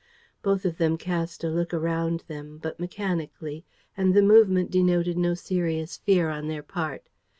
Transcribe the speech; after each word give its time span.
."Both 0.41 0.65
of 0.65 0.77
them 0.79 0.97
cast 0.97 1.43
a 1.43 1.49
look 1.51 1.75
around 1.75 2.23
them, 2.27 2.57
but 2.57 2.79
mechanically; 2.79 3.65
and 3.95 4.15
the 4.15 4.23
movement 4.23 4.71
denoted 4.71 5.15
no 5.15 5.35
serious 5.35 5.97
fear 5.97 6.31
on 6.31 6.47
their 6.47 6.63
part. 6.63 7.07